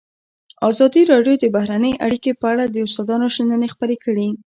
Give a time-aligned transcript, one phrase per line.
[0.69, 4.27] ازادي راډیو د بهرنۍ اړیکې په اړه د استادانو شننې خپرې کړي.